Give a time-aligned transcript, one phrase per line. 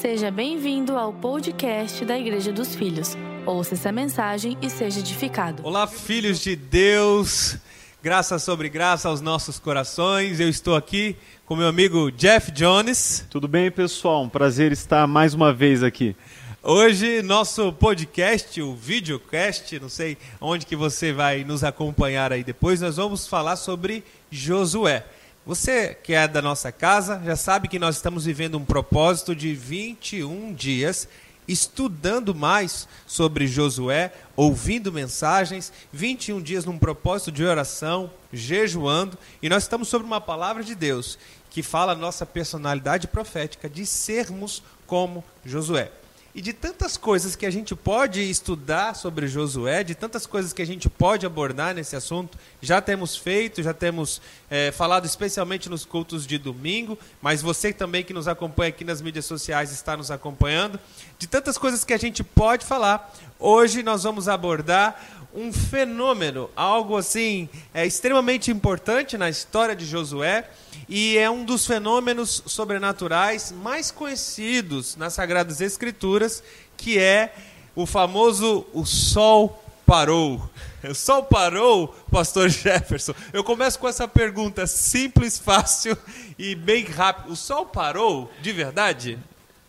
[0.00, 3.16] Seja bem-vindo ao podcast da Igreja dos Filhos.
[3.44, 5.60] Ouça essa mensagem e seja edificado.
[5.66, 7.56] Olá, filhos de Deus.
[8.00, 10.38] Graça sobre graça aos nossos corações.
[10.38, 13.26] Eu estou aqui com meu amigo Jeff Jones.
[13.28, 14.22] Tudo bem, pessoal?
[14.22, 16.14] Um prazer estar mais uma vez aqui.
[16.62, 22.80] Hoje, nosso podcast, o videocast, não sei onde que você vai nos acompanhar aí depois,
[22.80, 25.04] nós vamos falar sobre Josué.
[25.48, 29.54] Você que é da nossa casa já sabe que nós estamos vivendo um propósito de
[29.54, 31.08] 21 dias
[31.48, 39.62] estudando mais sobre Josué, ouvindo mensagens, 21 dias num propósito de oração, jejuando, e nós
[39.62, 45.24] estamos sobre uma palavra de Deus que fala a nossa personalidade profética de sermos como
[45.46, 45.90] Josué.
[46.34, 50.60] E de tantas coisas que a gente pode estudar sobre Josué, de tantas coisas que
[50.60, 55.86] a gente pode abordar nesse assunto, já temos feito, já temos é, falado especialmente nos
[55.86, 60.10] cultos de domingo, mas você também que nos acompanha aqui nas mídias sociais está nos
[60.10, 60.78] acompanhando.
[61.18, 66.96] De tantas coisas que a gente pode falar, hoje nós vamos abordar um fenômeno, algo
[66.96, 70.50] assim é extremamente importante na história de Josué
[70.88, 76.42] e é um dos fenômenos sobrenaturais mais conhecidos nas Sagradas Escrituras,
[76.76, 77.32] que é
[77.76, 80.42] o famoso o sol parou.
[80.88, 83.12] O sol parou, pastor Jefferson?
[83.32, 85.98] Eu começo com essa pergunta simples, fácil
[86.38, 87.32] e bem rápido.
[87.32, 89.18] O sol parou de verdade?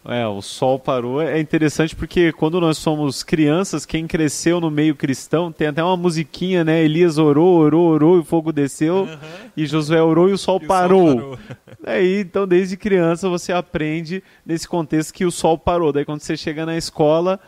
[0.06, 1.22] É, o sol parou.
[1.22, 5.98] É interessante porque quando nós somos crianças, quem cresceu no meio cristão, tem até uma
[5.98, 6.82] musiquinha, né?
[6.82, 9.04] Elias orou, orou, orou e o fogo desceu.
[9.04, 9.18] Uhum.
[9.58, 11.08] E Josué orou e o sol e parou.
[11.08, 11.40] O sol parou.
[11.86, 15.92] Aí, então, desde criança você aprende nesse contexto que o sol parou.
[15.92, 17.40] Daí, quando você chega na escola,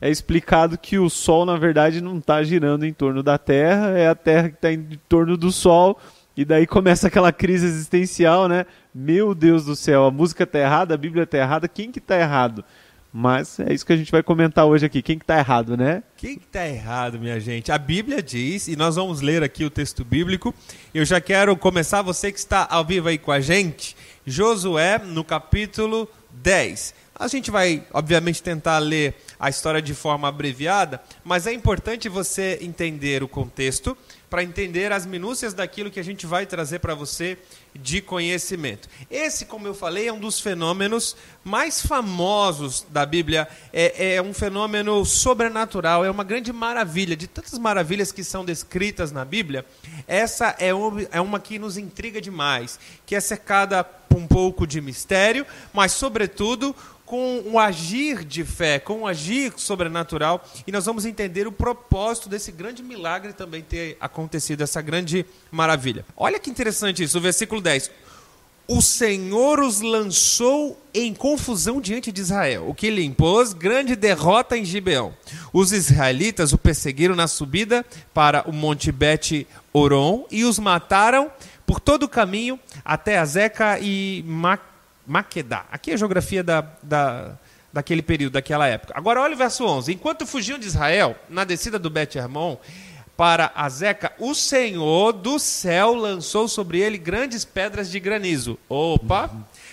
[0.00, 4.08] é explicado que o sol, na verdade, não está girando em torno da Terra, é
[4.08, 5.98] a Terra que está em torno do sol.
[6.36, 8.64] E daí começa aquela crise existencial, né?
[8.94, 12.18] Meu Deus do céu, a música tá errada, a Bíblia tá errada, quem que tá
[12.18, 12.62] errado?
[13.10, 15.00] Mas é isso que a gente vai comentar hoje aqui.
[15.00, 16.02] Quem que tá errado, né?
[16.16, 17.72] Quem que tá errado, minha gente?
[17.72, 20.54] A Bíblia diz, e nós vamos ler aqui o texto bíblico.
[20.94, 25.24] Eu já quero começar, você que está ao vivo aí com a gente, Josué, no
[25.24, 26.94] capítulo 10.
[27.14, 32.58] A gente vai, obviamente, tentar ler a história de forma abreviada, mas é importante você
[32.60, 33.96] entender o contexto
[34.32, 37.36] para entender as minúcias daquilo que a gente vai trazer para você
[37.74, 38.88] de conhecimento.
[39.10, 43.46] Esse, como eu falei, é um dos fenômenos mais famosos da Bíblia.
[43.74, 47.14] É, é, um fenômeno sobrenatural, é uma grande maravilha.
[47.14, 49.66] De tantas maravilhas que são descritas na Bíblia,
[50.08, 54.66] essa é, um, é uma que nos intriga demais, que é cercada por um pouco
[54.66, 56.74] de mistério, mas, sobretudo,
[57.12, 62.26] com um agir de fé, com um agir sobrenatural, e nós vamos entender o propósito
[62.26, 66.06] desse grande milagre também ter acontecido, essa grande maravilha.
[66.16, 67.90] Olha que interessante isso, o versículo 10.
[68.66, 74.56] O Senhor os lançou em confusão diante de Israel, o que lhe impôs grande derrota
[74.56, 75.12] em Gibeão.
[75.52, 77.84] Os israelitas o perseguiram na subida
[78.14, 81.30] para o monte Bet Oron e os mataram
[81.66, 84.71] por todo o caminho até Azeca e Mac
[85.06, 85.66] Maquedá.
[85.70, 87.32] Aqui é a geografia da, da,
[87.72, 88.92] daquele período, daquela época.
[88.96, 89.92] Agora olha o verso 11.
[89.92, 92.56] Enquanto fugiam de Israel, na descida do Bet Hermon,
[93.16, 98.58] para Azeca, o Senhor do céu lançou sobre ele grandes pedras de granizo.
[98.68, 99.30] Opa!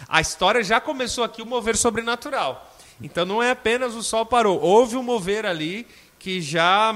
[0.08, 2.74] A história já começou aqui o mover sobrenatural.
[3.02, 4.60] Então não é apenas o sol parou.
[4.60, 5.88] Houve um mover ali
[6.18, 6.94] que já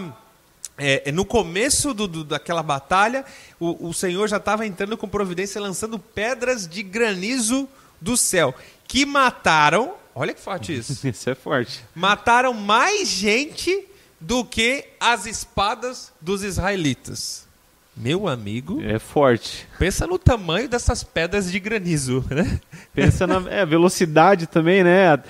[0.77, 3.23] é, no começo do, do, daquela batalha,
[3.59, 7.69] o, o Senhor já estava entrando com providência, lançando pedras de granizo
[8.03, 8.53] do céu
[8.87, 9.93] que mataram.
[10.13, 11.07] Olha que forte isso.
[11.07, 11.83] isso é forte.
[11.95, 13.87] Mataram mais gente
[14.19, 17.47] do que as espadas dos israelitas.
[17.95, 18.81] Meu amigo.
[18.81, 19.67] É forte.
[19.77, 22.59] Pensa no tamanho dessas pedras de granizo, né?
[22.93, 25.21] Pensa na é, velocidade também, né?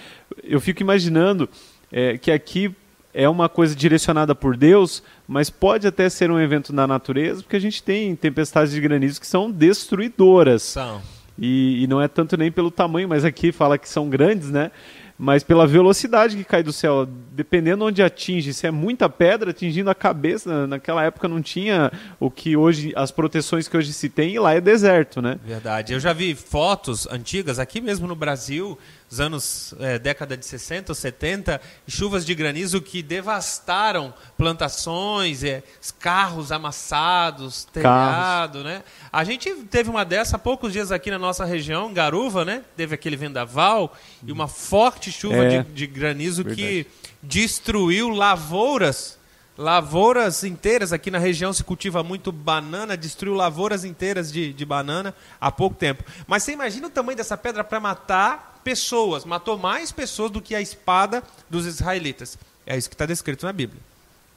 [0.43, 1.49] Eu fico imaginando
[1.91, 2.73] é, que aqui
[3.13, 7.55] é uma coisa direcionada por Deus, mas pode até ser um evento na natureza, porque
[7.55, 10.63] a gente tem tempestades de granizo que são destruidoras.
[10.63, 11.01] São.
[11.37, 14.71] E, e, não é tanto nem pelo tamanho, mas aqui fala que são grandes, né?
[15.17, 19.89] Mas pela velocidade que cai do céu, dependendo onde atinge, se é muita pedra atingindo
[19.89, 24.33] a cabeça, naquela época não tinha o que hoje, as proteções que hoje se tem,
[24.33, 25.39] e lá é deserto, né?
[25.45, 25.93] Verdade.
[25.93, 28.77] Eu já vi fotos antigas, aqui mesmo no Brasil,
[29.13, 35.61] os anos é, década de 60 ou 70, chuvas de granizo que devastaram plantações, é,
[35.99, 38.83] carros amassados, telhado, né?
[39.11, 42.63] A gente teve uma dessa há poucos dias aqui na nossa região, Garuva, né?
[42.75, 43.95] Teve aquele vendaval
[44.25, 46.61] e uma forte chuva é, de, de, granizo verdade.
[46.61, 46.87] que
[47.21, 49.19] destruiu lavouras
[49.55, 50.91] lavouras inteiras.
[50.91, 55.75] Aqui na região se cultiva muito banana, destruiu lavouras inteiras de, de banana há pouco
[55.75, 56.03] tempo.
[56.25, 60.55] Mas você imagina o tamanho dessa pedra para matar pessoas, matou mais pessoas do que
[60.55, 62.37] a espada dos israelitas.
[62.65, 63.81] É isso que está descrito na Bíblia.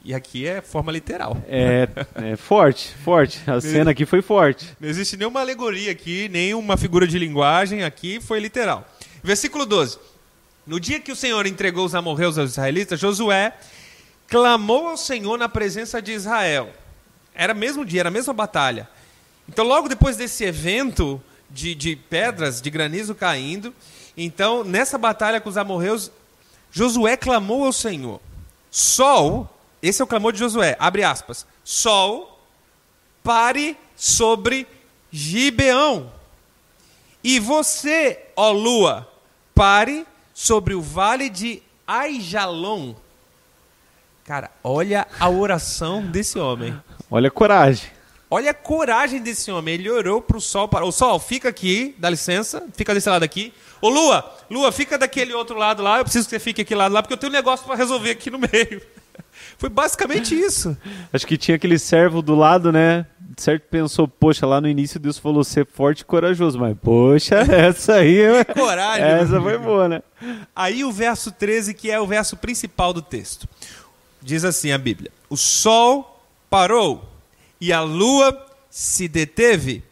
[0.03, 1.35] E aqui é forma literal.
[1.47, 3.41] É, é forte, forte.
[3.49, 4.67] A cena aqui foi forte.
[4.79, 8.87] Não existe nenhuma alegoria aqui, nenhuma figura de linguagem, aqui foi literal.
[9.23, 9.99] Versículo 12.
[10.65, 13.53] No dia que o Senhor entregou os amorreus aos israelitas, Josué
[14.27, 16.69] clamou ao Senhor na presença de Israel.
[17.33, 18.87] Era mesmo dia, era a mesma batalha.
[19.47, 23.73] Então, logo depois desse evento de, de pedras, de granizo caindo,
[24.17, 26.11] então, nessa batalha com os amorreus,
[26.71, 28.19] Josué clamou ao Senhor.
[28.71, 29.47] Sol,
[29.81, 31.45] esse é o clamor de Josué, abre aspas.
[31.63, 32.39] Sol,
[33.23, 34.67] pare sobre
[35.11, 36.11] Gibeão.
[37.23, 39.07] E você, ó lua,
[39.53, 42.95] pare sobre o vale de Aijalon.
[44.23, 46.77] Cara, olha a oração desse homem.
[47.09, 47.96] Olha a coragem.
[48.29, 49.75] Olha a coragem desse homem.
[49.75, 50.67] Ele orou para o sol.
[50.67, 50.85] Para...
[50.85, 53.53] O sol, fica aqui, dá licença, fica desse lado aqui.
[53.81, 55.99] Ô Lua, Lua, fica daquele outro lado lá.
[55.99, 58.11] Eu preciso que você fique aqui lado lá, porque eu tenho um negócio para resolver
[58.11, 58.81] aqui no meio.
[59.57, 60.77] Foi basicamente isso.
[61.11, 63.05] Acho que tinha aquele servo do lado, né?
[63.37, 67.95] Certo pensou, poxa, lá no início Deus falou ser forte e corajoso, mas poxa, essa
[67.95, 68.19] aí.
[68.53, 69.05] coragem.
[69.05, 70.01] Essa foi boa, né?
[70.55, 73.47] Aí o verso 13, que é o verso principal do texto.
[74.21, 76.19] Diz assim a Bíblia: O sol
[76.49, 77.16] parou
[77.59, 79.83] e a lua se deteve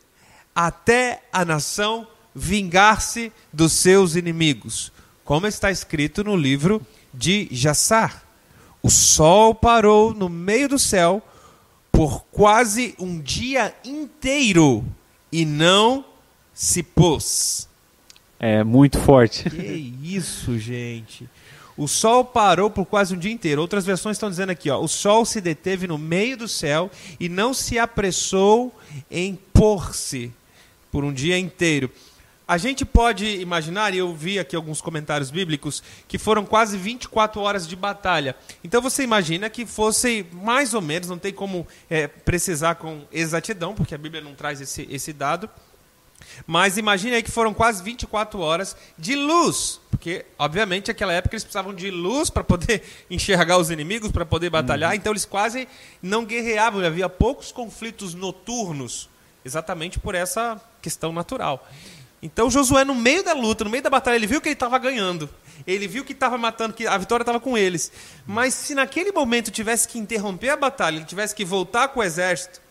[0.53, 4.91] até a nação vingar-se dos seus inimigos,
[5.23, 8.23] como está escrito no livro de Jassar.
[8.83, 11.21] O sol parou no meio do céu
[11.91, 14.85] por quase um dia inteiro
[15.31, 16.05] e não
[16.53, 17.67] se pôs.
[18.37, 19.49] É muito forte.
[19.49, 21.27] Que isso, gente.
[21.77, 23.61] O sol parou por quase um dia inteiro.
[23.61, 26.89] Outras versões estão dizendo aqui, ó, o sol se deteve no meio do céu
[27.19, 28.73] e não se apressou
[29.11, 30.31] em pôr-se
[30.89, 31.91] por um dia inteiro.
[32.47, 37.41] A gente pode imaginar, e eu vi aqui alguns comentários bíblicos, que foram quase 24
[37.41, 38.35] horas de batalha.
[38.63, 43.73] Então você imagina que fosse mais ou menos, não tem como é, precisar com exatidão,
[43.73, 45.49] porque a Bíblia não traz esse, esse dado,
[46.45, 51.43] mas imagine aí que foram quase 24 horas de luz, porque obviamente naquela época eles
[51.43, 54.95] precisavam de luz para poder enxergar os inimigos, para poder batalhar, uhum.
[54.95, 55.67] então eles quase
[56.01, 59.09] não guerreavam, havia poucos conflitos noturnos,
[59.43, 61.67] exatamente por essa questão natural.
[62.21, 64.77] Então Josué no meio da luta, no meio da batalha, ele viu que ele estava
[64.79, 65.29] ganhando.
[65.65, 67.91] Ele viu que estava matando, que a vitória estava com eles.
[68.25, 72.03] Mas se naquele momento tivesse que interromper a batalha, ele tivesse que voltar com o
[72.03, 72.61] exército,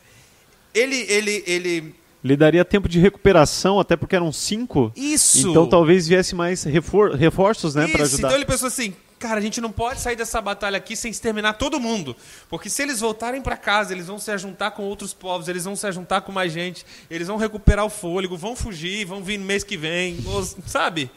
[0.74, 4.90] ele, ele, ele lhe daria tempo de recuperação, até porque eram cinco.
[4.96, 5.50] Isso.
[5.50, 8.28] Então talvez viesse mais refor reforços, né, para ajudar.
[8.28, 11.52] Então ele pensou assim, cara, a gente não pode sair dessa batalha aqui sem exterminar
[11.52, 12.16] todo mundo,
[12.48, 15.76] porque se eles voltarem para casa, eles vão se ajuntar com outros povos, eles vão
[15.76, 19.44] se ajuntar com mais gente, eles vão recuperar o fôlego, vão fugir, vão vir no
[19.44, 20.16] mês que vem,
[20.66, 21.10] sabe?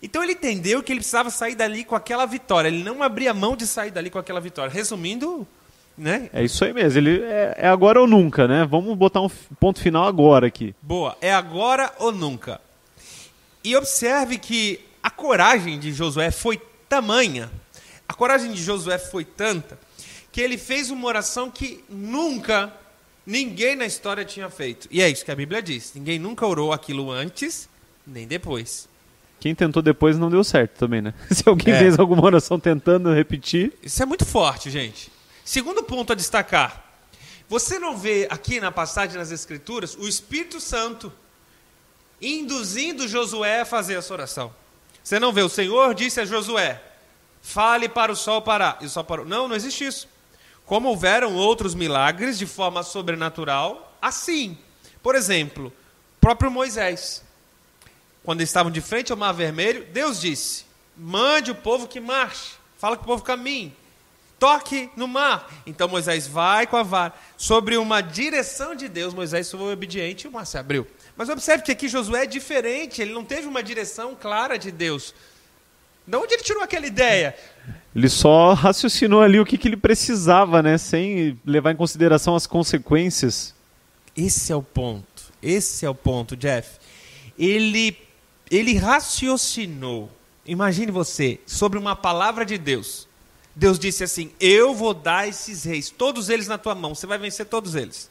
[0.00, 2.68] Então ele entendeu que ele precisava sair dali com aquela vitória.
[2.68, 4.70] Ele não abria mão de sair dali com aquela vitória.
[4.70, 5.46] Resumindo,
[5.96, 6.28] né?
[6.32, 6.98] É isso aí mesmo.
[6.98, 8.66] Ele é, é, agora ou nunca, né?
[8.68, 9.28] Vamos botar um
[9.60, 10.74] ponto final agora aqui.
[10.82, 11.16] Boa.
[11.20, 12.60] É agora ou nunca.
[13.62, 17.50] E observe que a coragem de Josué foi tamanha,
[18.08, 19.78] a coragem de Josué foi tanta,
[20.30, 22.72] que ele fez uma oração que nunca
[23.26, 24.88] ninguém na história tinha feito.
[24.90, 25.92] E é isso que a Bíblia diz.
[25.94, 27.68] Ninguém nunca orou aquilo antes,
[28.06, 28.88] nem depois.
[29.40, 31.14] Quem tentou depois não deu certo também, né?
[31.30, 31.78] Se alguém é.
[31.78, 33.72] fez alguma oração tentando repetir.
[33.82, 35.10] Isso é muito forte, gente.
[35.44, 36.82] Segundo ponto a destacar.
[37.48, 41.12] Você não vê aqui na passagem nas Escrituras o Espírito Santo
[42.20, 44.54] induzindo Josué a fazer essa oração.
[45.02, 46.82] Você não vê, o Senhor disse a Josué:
[47.42, 48.78] fale para o sol parar.
[48.80, 49.26] E o sol parou.
[49.26, 50.08] Não, não existe isso.
[50.64, 54.56] Como houveram outros milagres de forma sobrenatural, assim.
[55.02, 55.70] Por exemplo,
[56.18, 57.22] próprio Moisés.
[58.22, 60.64] Quando estavam de frente ao Mar Vermelho, Deus disse:
[60.96, 62.54] mande o povo que marche.
[62.78, 63.76] Fala que o povo caminhe
[64.44, 65.50] toque no mar.
[65.64, 67.14] Então Moisés vai com a vara.
[67.34, 70.86] Sobre uma direção de Deus, Moisés foi obediente e o mar se abriu.
[71.16, 75.14] Mas observe que aqui Josué é diferente, ele não teve uma direção clara de Deus.
[76.06, 77.34] De onde ele tirou aquela ideia?
[77.96, 80.76] Ele só raciocinou ali o que, que ele precisava, né?
[80.76, 83.54] Sem levar em consideração as consequências.
[84.14, 85.32] Esse é o ponto.
[85.42, 86.78] Esse é o ponto, Jeff.
[87.38, 87.96] Ele,
[88.50, 90.10] ele raciocinou.
[90.44, 93.08] Imagine você sobre uma palavra de Deus
[93.54, 97.18] Deus disse assim: Eu vou dar esses reis, todos eles na tua mão, você vai
[97.18, 98.10] vencer todos eles.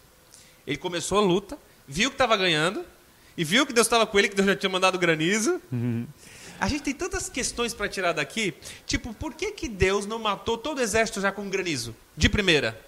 [0.66, 1.58] Ele começou a luta,
[1.88, 2.86] viu que estava ganhando,
[3.38, 5.62] e viu que Deus estava com ele, que Deus já tinha mandado granizo.
[5.72, 6.06] Uhum.
[6.60, 8.54] A gente tem tantas questões para tirar daqui,
[8.86, 11.96] tipo, por que, que Deus não matou todo o exército já com granizo?
[12.16, 12.80] De primeira.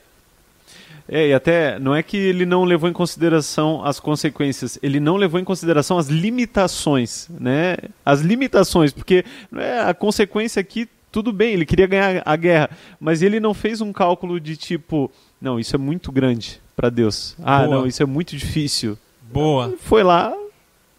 [1.08, 5.18] É, e até não é que ele não levou em consideração as consequências, ele não
[5.18, 7.78] levou em consideração as limitações, né?
[8.04, 9.24] As limitações, porque
[9.56, 12.70] é, a consequência aqui, tudo bem, ele queria ganhar a guerra,
[13.00, 17.38] mas ele não fez um cálculo de tipo, não, isso é muito grande para Deus.
[17.42, 17.74] Ah, Boa.
[17.74, 18.98] não, isso é muito difícil.
[19.32, 19.68] Boa.
[19.68, 20.36] Ele foi lá,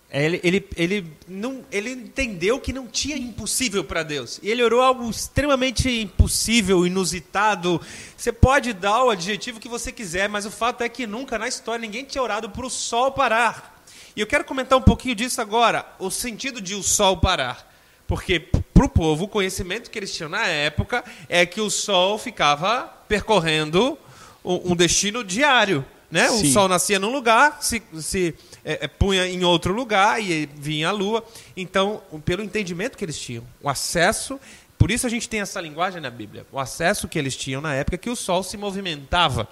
[0.09, 4.41] é, ele, ele, ele, não, ele entendeu que não tinha impossível para Deus.
[4.43, 7.79] E ele orou algo extremamente impossível, inusitado.
[8.17, 11.47] Você pode dar o adjetivo que você quiser, mas o fato é que nunca na
[11.47, 13.85] história ninguém tinha orado para o sol parar.
[14.17, 17.71] E eu quero comentar um pouquinho disso agora, o sentido de o sol parar.
[18.07, 22.19] Porque para o povo, o conhecimento que eles tinham na época é que o sol
[22.19, 23.97] ficava percorrendo
[24.45, 25.83] um destino diário.
[26.11, 26.29] Né?
[26.31, 30.91] O sol nascia num lugar, se, se é, é, punha em outro lugar e vinha
[30.91, 31.25] a lua.
[31.57, 34.39] Então, pelo entendimento que eles tinham, o acesso.
[34.77, 36.45] Por isso a gente tem essa linguagem na Bíblia.
[36.53, 39.49] O acesso que eles tinham na época que o sol se movimentava.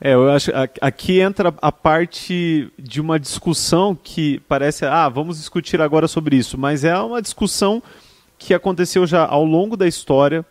[0.00, 5.80] É, eu acho aqui entra a parte de uma discussão que parece, ah, vamos discutir
[5.80, 7.82] agora sobre isso, mas é uma discussão
[8.38, 10.44] que aconteceu já ao longo da história,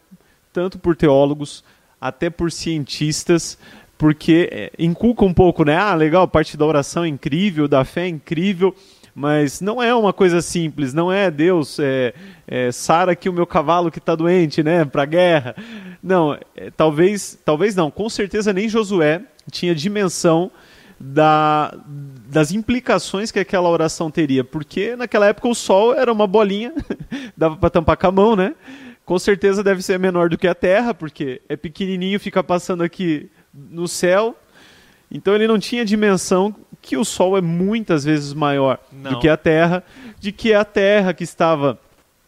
[0.51, 1.63] tanto por teólogos
[1.99, 3.57] até por cientistas,
[3.97, 5.75] porque é, inculca um pouco, né?
[5.75, 8.75] Ah, legal, a parte da oração é incrível, da fé é incrível,
[9.15, 12.13] mas não é uma coisa simples, não é Deus, é,
[12.47, 15.55] é Sara aqui o meu cavalo que está doente, né, para guerra.
[16.03, 20.51] Não, é, talvez, talvez não, com certeza nem Josué tinha dimensão
[20.99, 21.77] da,
[22.27, 26.73] das implicações que aquela oração teria, porque naquela época o sol era uma bolinha,
[27.37, 28.55] dava para tampar com a mão, né?
[29.05, 33.29] Com certeza deve ser menor do que a Terra, porque é pequenininho, fica passando aqui
[33.53, 34.35] no céu.
[35.09, 39.11] Então ele não tinha dimensão que o Sol é muitas vezes maior não.
[39.11, 39.83] do que a Terra,
[40.19, 41.79] de que a Terra que estava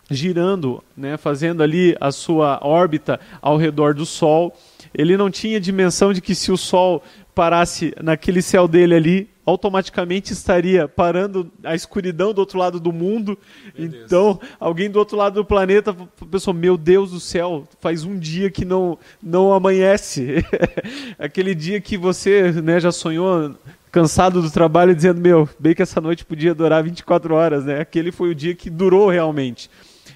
[0.10, 4.56] girando, né, fazendo ali a sua órbita ao redor do Sol,
[4.94, 7.04] ele não tinha dimensão de que se o Sol
[7.40, 13.40] parasse naquele céu dele ali, automaticamente estaria parando a escuridão do outro lado do mundo.
[13.78, 14.52] Meu então, Deus.
[14.60, 15.96] alguém do outro lado do planeta
[16.30, 20.44] pensou: Meu Deus do céu, faz um dia que não, não amanhece.
[21.18, 23.56] Aquele dia que você né, já sonhou
[23.90, 27.64] cansado do trabalho dizendo: Meu, bem que essa noite podia durar 24 horas.
[27.64, 27.80] Né?
[27.80, 29.70] Aquele foi o dia que durou realmente.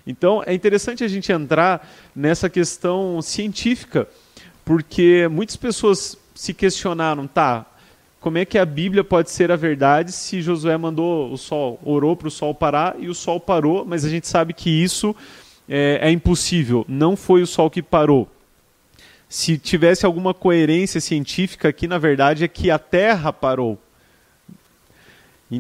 [0.06, 4.10] Então, é interessante a gente entrar nessa questão científica,
[4.66, 7.66] porque muitas pessoas se questionaram, tá,
[8.20, 12.16] como é que a Bíblia pode ser a verdade se Josué mandou o sol, orou
[12.16, 15.16] para o sol parar e o sol parou, mas a gente sabe que isso
[15.68, 18.30] é, é impossível, não foi o sol que parou.
[19.28, 23.78] Se tivesse alguma coerência científica aqui, na verdade, é que a Terra parou.
[25.52, 25.60] E,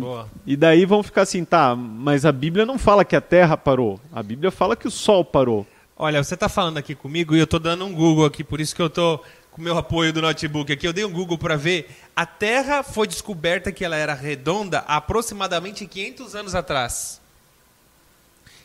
[0.53, 3.99] e, daí vão ficar assim, tá, mas a Bíblia não fala que a Terra parou.
[4.11, 5.67] A Bíblia fala que o Sol parou.
[5.97, 8.75] Olha, você está falando aqui comigo e eu estou dando um Google aqui, por isso
[8.75, 11.55] que eu estou com o meu apoio do notebook aqui, eu dei um Google para
[11.55, 11.87] ver.
[12.15, 17.21] A Terra foi descoberta que ela era redonda há aproximadamente 500 anos atrás.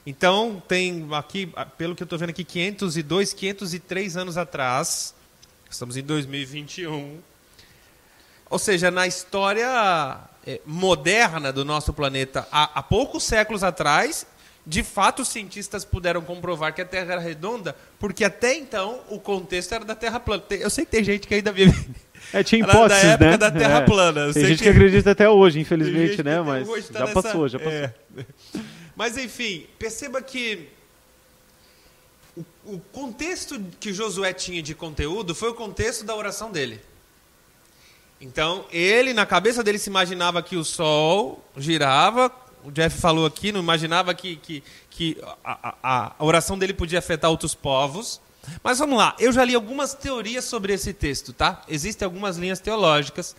[0.06, 5.14] Então, tem aqui, pelo que eu estou vendo aqui, 502, 503 anos atrás.
[5.70, 7.20] Estamos em 2021.
[8.48, 14.26] Ou seja, na história é, moderna do nosso planeta, há, há poucos séculos atrás,
[14.68, 19.18] de fato, os cientistas puderam comprovar que a Terra era redonda, porque até então o
[19.18, 20.42] contexto era da Terra plana.
[20.50, 21.88] Eu sei que tem gente que ainda vive.
[22.32, 23.36] É, tinha hipóteses, da época né?
[23.38, 23.84] da Terra é.
[23.86, 24.32] plana.
[24.32, 24.64] tem gente que...
[24.64, 24.68] que...
[24.68, 26.42] acredita até hoje, infelizmente, né?
[26.42, 27.22] Mas tá já nessa...
[27.22, 27.72] passou, já passou.
[27.72, 27.94] É.
[28.96, 30.68] Mas enfim, perceba que
[32.36, 36.80] o, o contexto que Josué tinha de conteúdo foi o contexto da oração dele.
[38.20, 42.30] Então, ele, na cabeça dele, se imaginava que o sol girava
[42.64, 46.98] o Jeff falou aqui, não imaginava que, que, que a, a, a oração dele podia
[46.98, 48.20] afetar outros povos.
[48.62, 51.62] Mas vamos lá, eu já li algumas teorias sobre esse texto, tá?
[51.68, 53.36] Existem algumas linhas teológicas.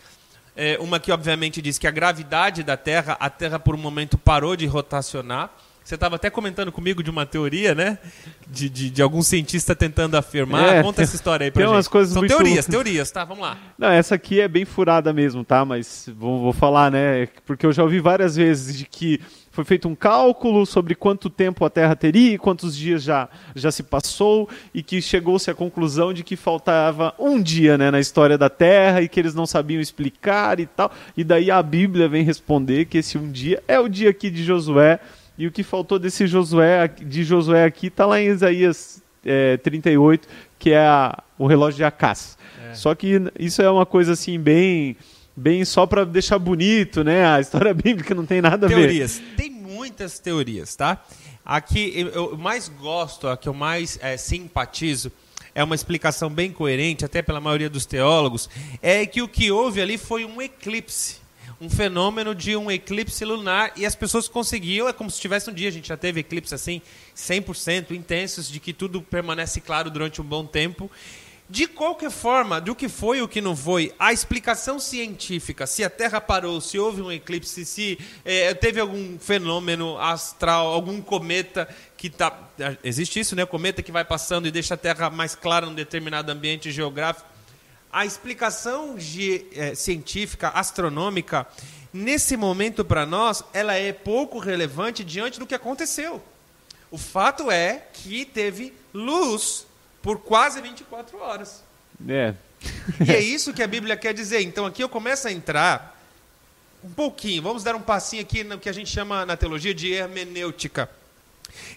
[0.55, 4.17] É, uma que, obviamente, diz que a gravidade da Terra, a Terra por um momento
[4.17, 5.49] parou de rotacionar.
[5.89, 7.97] Você estava até comentando comigo de uma teoria, né?
[8.47, 10.75] De, de, de algum cientista tentando afirmar.
[10.75, 11.75] É, Conta tem, essa história aí pra tem gente.
[11.75, 12.37] Umas coisas São muito...
[12.37, 13.25] teorias, teorias, tá?
[13.25, 13.57] Vamos lá.
[13.75, 15.65] Não, essa aqui é bem furada mesmo, tá?
[15.65, 17.27] Mas vou, vou falar, né?
[17.43, 19.19] Porque eu já ouvi várias vezes de que
[19.51, 23.71] foi feito um cálculo sobre quanto tempo a Terra teria e quantos dias já, já
[23.71, 28.37] se passou e que chegou-se à conclusão de que faltava um dia né, na história
[28.37, 30.91] da Terra e que eles não sabiam explicar e tal.
[31.17, 34.43] E daí a Bíblia vem responder que esse um dia é o dia aqui de
[34.43, 34.99] Josué
[35.39, 40.27] e o que faltou desse Josué, de Josué aqui está lá em Isaías é, 38,
[40.59, 42.37] que é a, o relógio de Acás.
[42.69, 42.73] É.
[42.73, 44.97] Só que isso é uma coisa assim bem
[45.33, 47.25] bem só para deixar bonito, né?
[47.25, 49.17] A história bíblica não tem nada a teorias.
[49.17, 49.23] ver.
[49.23, 49.37] Teorias.
[49.37, 51.01] Tem muitas teorias, tá?
[51.45, 55.09] Aqui eu mais gosto, a que eu mais é, simpatizo,
[55.55, 58.49] é uma explicação bem coerente, até pela maioria dos teólogos,
[58.81, 61.18] é que o que houve ali foi um eclipse
[61.61, 65.53] um fenômeno de um eclipse lunar e as pessoas conseguiam, é como se tivesse um
[65.53, 66.81] dia, a gente já teve eclipse assim,
[67.15, 70.89] 100% intensos, de que tudo permanece claro durante um bom tempo.
[71.51, 75.89] De qualquer forma, do que foi o que não foi, a explicação científica, se a
[75.89, 82.05] Terra parou, se houve um eclipse, se é, teve algum fenômeno astral, algum cometa que
[82.05, 82.39] está.
[82.83, 83.47] Existe isso, né?
[83.47, 87.27] Cometa que vai passando e deixa a Terra mais clara num determinado ambiente geográfico.
[87.91, 88.95] A explicação
[89.55, 91.47] é, científica, astronômica,
[91.91, 96.21] nesse momento para nós, ela é pouco relevante diante do que aconteceu.
[96.91, 99.65] O fato é que teve luz
[100.01, 101.63] por quase 24 horas.
[102.07, 102.33] É.
[103.05, 104.41] e é isso que a Bíblia quer dizer.
[104.41, 105.99] Então aqui eu começo a entrar
[106.83, 109.91] um pouquinho, vamos dar um passinho aqui no que a gente chama na teologia de
[109.91, 110.89] hermenêutica.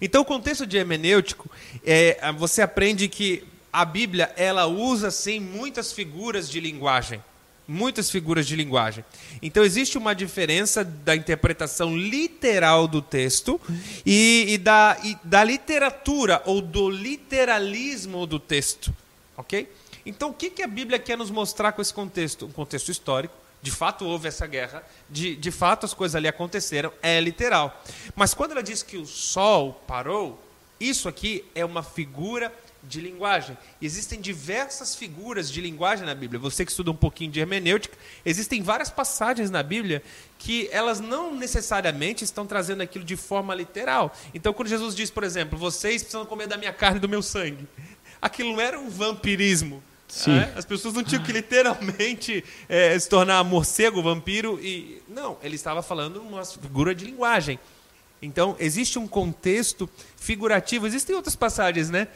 [0.01, 1.51] Então o contexto de hermenêutico,
[1.85, 7.23] é, você aprende que a Bíblia ela usa sim muitas figuras de linguagem
[7.67, 9.05] muitas figuras de linguagem.
[9.41, 13.61] Então existe uma diferença da interpretação literal do texto
[14.05, 18.95] e, e, da, e da literatura ou do literalismo do texto,
[19.37, 19.71] ok?
[20.05, 22.47] Então o que, que a Bíblia quer nos mostrar com esse contexto?
[22.47, 23.35] Um contexto histórico.
[23.63, 27.81] De fato houve essa guerra, de, de fato as coisas ali aconteceram, é literal.
[28.17, 30.43] Mas quando ela diz que o sol parou,
[30.81, 32.53] isso aqui é uma figura
[32.83, 33.57] de linguagem.
[33.81, 36.41] Existem diversas figuras de linguagem na Bíblia.
[36.41, 40.03] Você que estuda um pouquinho de hermenêutica, existem várias passagens na Bíblia
[40.39, 44.15] que elas não necessariamente estão trazendo aquilo de forma literal.
[44.35, 47.23] Então, quando Jesus diz, por exemplo, vocês precisam comer da minha carne e do meu
[47.23, 47.67] sangue,
[48.21, 49.83] aquilo não era um vampirismo.
[50.27, 50.59] É?
[50.59, 55.83] As pessoas não tinham que literalmente é, se tornar morcego, vampiro e não, ele estava
[55.83, 57.59] falando uma figura de linguagem.
[58.21, 60.87] Então existe um contexto figurativo.
[60.87, 62.09] Existem outras passagens, né?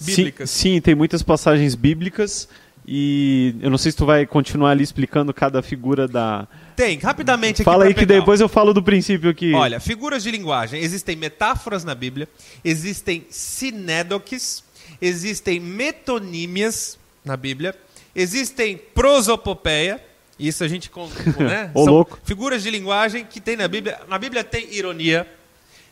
[0.00, 0.50] Bíblicas.
[0.50, 2.48] Sim, sim, tem muitas passagens bíblicas
[2.86, 6.46] e eu não sei se tu vai continuar ali explicando cada figura da.
[6.76, 7.64] Tem, rapidamente aqui.
[7.64, 9.52] Fala aí que depois eu falo do princípio aqui.
[9.52, 10.80] Olha, figuras de linguagem.
[10.80, 12.28] Existem metáforas na Bíblia,
[12.64, 14.62] existem sinédoques,
[15.00, 17.74] existem metonímias na Bíblia,
[18.14, 20.00] existem prosopopeia.
[20.38, 20.88] Isso a gente
[21.40, 21.72] né?
[21.74, 22.20] Ô, São louco.
[22.22, 23.98] figuras de linguagem que tem na Bíblia.
[24.06, 25.26] Na Bíblia tem ironia,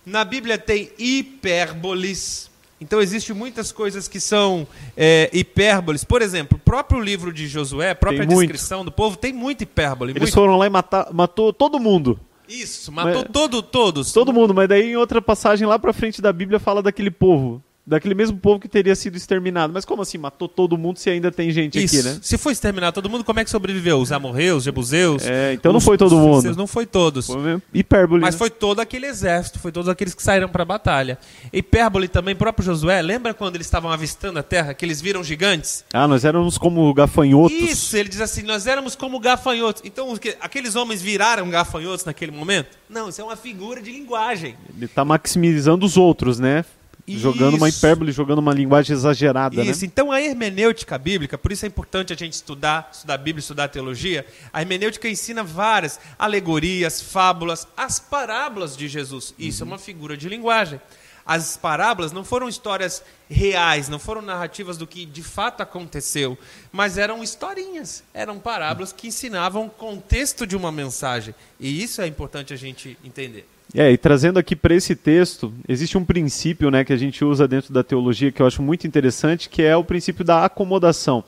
[0.06, 2.50] na Bíblia tem hipérboles,
[2.84, 6.04] então existem muitas coisas que são é, hipérboles.
[6.04, 10.12] Por exemplo, o próprio livro de Josué, a própria descrição do povo, tem muita hipérbole.
[10.12, 10.34] Eles muito...
[10.34, 12.20] foram lá e matar, matou todo mundo.
[12.46, 14.12] Isso, matou mas, todo, todos.
[14.12, 17.62] Todo mundo, mas daí em outra passagem lá pra frente da Bíblia fala daquele povo
[17.86, 19.72] daquele mesmo povo que teria sido exterminado.
[19.72, 20.16] Mas como assim?
[20.18, 21.96] Matou todo mundo se ainda tem gente Isso.
[21.96, 22.18] aqui, né?
[22.22, 23.98] Se foi exterminado todo mundo, como é que sobreviveu?
[23.98, 25.24] Os amorreus, os jebuseus?
[25.26, 26.56] É, então os, não foi todo mundo.
[26.56, 27.26] Não foi todos.
[27.26, 28.22] Foi hipérbole.
[28.22, 28.38] Mas né?
[28.38, 31.18] foi todo aquele exército, foi todos aqueles que saíram para a batalha.
[31.52, 35.84] Hipérbole também, próprio Josué, lembra quando eles estavam avistando a terra, que eles viram gigantes?
[35.92, 37.56] Ah, nós éramos como gafanhotos.
[37.56, 39.82] Isso, ele diz assim, nós éramos como gafanhotos.
[39.84, 42.78] Então, aqueles homens viraram gafanhotos naquele momento?
[42.88, 44.56] Não, isso é uma figura de linguagem.
[44.74, 46.64] Ele está maximizando os outros, né?
[47.06, 49.62] Jogando uma hipérbole, jogando uma linguagem exagerada.
[49.62, 49.86] Isso, né?
[49.86, 53.64] então a hermenêutica bíblica, por isso é importante a gente estudar, estudar a Bíblia, estudar
[53.64, 54.24] a teologia.
[54.52, 59.34] A hermenêutica ensina várias alegorias, fábulas, as parábolas de Jesus.
[59.38, 59.70] Isso uhum.
[59.70, 60.80] é uma figura de linguagem.
[61.26, 66.36] As parábolas não foram histórias reais, não foram narrativas do que de fato aconteceu,
[66.70, 71.34] mas eram historinhas, eram parábolas que ensinavam o contexto de uma mensagem.
[71.58, 73.48] E isso é importante a gente entender.
[73.76, 77.48] É, e trazendo aqui para esse texto, existe um princípio né, que a gente usa
[77.48, 81.24] dentro da teologia que eu acho muito interessante, que é o princípio da acomodação.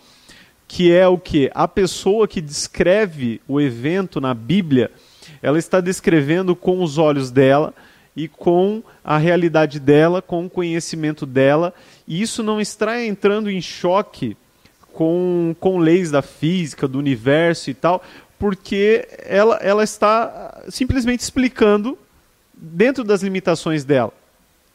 [0.68, 1.50] Que é o que?
[1.52, 4.92] A pessoa que descreve o evento na Bíblia,
[5.42, 7.74] ela está descrevendo com os olhos dela
[8.14, 11.74] e com a realidade dela, com o conhecimento dela,
[12.06, 14.36] e isso não está entrando em choque
[14.92, 18.02] com, com leis da física, do universo e tal,
[18.38, 21.98] porque ela, ela está simplesmente explicando
[22.56, 24.12] dentro das limitações dela.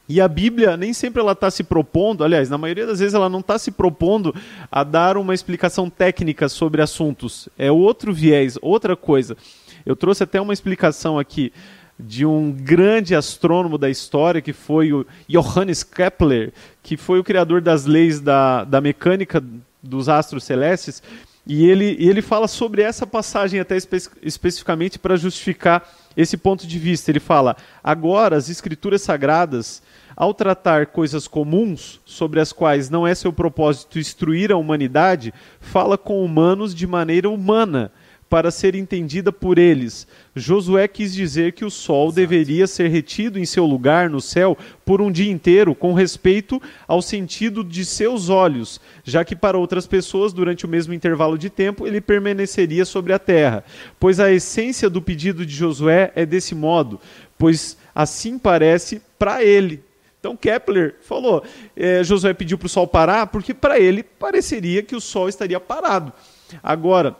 [0.07, 3.29] E a Bíblia nem sempre ela está se propondo, aliás, na maioria das vezes ela
[3.29, 4.35] não está se propondo
[4.71, 7.47] a dar uma explicação técnica sobre assuntos.
[7.57, 9.37] É outro viés, outra coisa.
[9.85, 11.53] Eu trouxe até uma explicação aqui
[11.97, 17.61] de um grande astrônomo da história, que foi o Johannes Kepler, que foi o criador
[17.61, 19.41] das leis da, da mecânica
[19.81, 21.01] dos astros celestes,
[21.45, 26.79] e ele, ele fala sobre essa passagem até espe especificamente para justificar esse ponto de
[26.79, 27.11] vista.
[27.11, 29.81] Ele fala: agora as escrituras sagradas,
[30.15, 35.97] ao tratar coisas comuns sobre as quais não é seu propósito instruir a humanidade, fala
[35.97, 37.91] com humanos de maneira humana,
[38.31, 40.07] para ser entendida por eles.
[40.33, 42.15] Josué quis dizer que o sol Exato.
[42.15, 47.01] deveria ser retido em seu lugar no céu por um dia inteiro, com respeito ao
[47.01, 51.85] sentido de seus olhos, já que para outras pessoas, durante o mesmo intervalo de tempo,
[51.85, 53.65] ele permaneceria sobre a terra.
[53.99, 57.01] Pois a essência do pedido de Josué é desse modo,
[57.37, 59.83] pois assim parece para ele.
[60.21, 61.43] Então Kepler falou:
[61.75, 65.59] é, Josué pediu para o sol parar porque para ele pareceria que o sol estaria
[65.59, 66.13] parado.
[66.63, 67.17] Agora,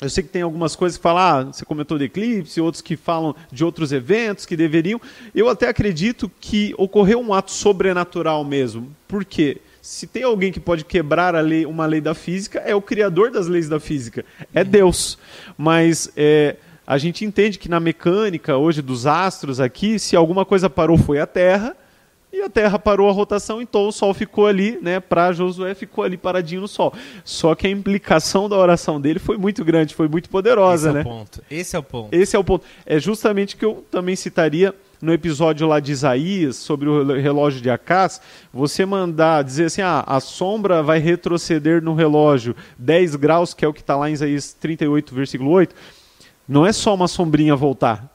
[0.00, 2.96] eu sei que tem algumas coisas que falam, ah, você comentou do eclipse, outros que
[2.96, 5.00] falam de outros eventos que deveriam.
[5.34, 8.94] Eu até acredito que ocorreu um ato sobrenatural mesmo.
[9.08, 9.60] Por quê?
[9.82, 13.32] Se tem alguém que pode quebrar a lei, uma lei da física, é o criador
[13.32, 15.18] das leis da física, é Deus.
[15.56, 16.56] Mas é,
[16.86, 21.18] a gente entende que na mecânica hoje dos astros aqui, se alguma coisa parou foi
[21.18, 21.76] a Terra,
[22.30, 25.00] e a Terra parou a rotação, então o Sol ficou ali, né?
[25.00, 26.92] Para Josué ficou ali paradinho no Sol.
[27.24, 31.00] Só que a implicação da oração dele foi muito grande, foi muito poderosa, Esse né?
[31.00, 31.42] É o ponto.
[31.50, 32.08] Esse é o ponto.
[32.14, 32.66] Esse é o ponto.
[32.84, 37.70] É justamente que eu também citaria no episódio lá de Isaías sobre o relógio de
[37.70, 38.20] Acás,
[38.52, 43.68] você mandar dizer assim, ah, a sombra vai retroceder no relógio 10 graus, que é
[43.68, 45.74] o que está lá em Isaías 38, versículo 8,
[46.48, 48.12] não é só uma sombrinha voltar.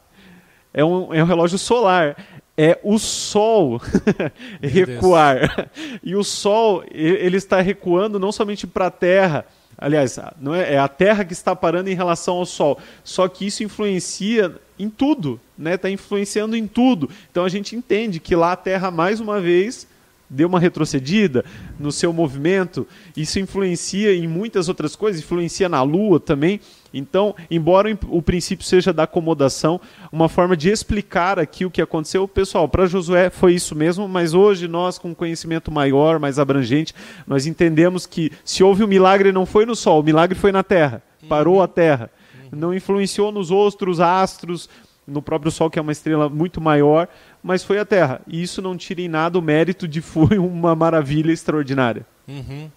[0.73, 2.17] É um, é um relógio solar
[2.57, 3.81] é o Sol
[4.61, 5.69] recuar.
[6.03, 9.45] E o Sol, ele está recuando não somente para a Terra,
[9.77, 12.79] aliás, não é, é, a Terra que está parando em relação ao Sol.
[13.03, 15.75] Só que isso influencia em tudo, né?
[15.75, 17.09] Está influenciando em tudo.
[17.31, 19.87] Então a gente entende que lá a Terra, mais uma vez,
[20.29, 21.45] deu uma retrocedida
[21.79, 22.87] no seu movimento.
[23.15, 26.59] Isso influencia em muitas outras coisas, influencia na Lua também.
[26.93, 32.27] Então, embora o princípio seja da acomodação, uma forma de explicar aqui o que aconteceu,
[32.27, 36.93] pessoal, para Josué foi isso mesmo, mas hoje nós, com conhecimento maior, mais abrangente,
[37.25, 40.61] nós entendemos que se houve um milagre, não foi no Sol, o milagre foi na
[40.61, 42.11] Terra, parou a Terra,
[42.51, 44.69] não influenciou nos outros astros,
[45.07, 47.07] no próprio Sol, que é uma estrela muito maior,
[47.41, 48.21] mas foi a Terra.
[48.27, 52.05] E isso não tira em nada o mérito de foi uma maravilha extraordinária.
[52.27, 52.69] Uhum.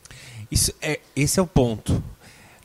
[0.51, 2.03] Isso é, esse é o ponto.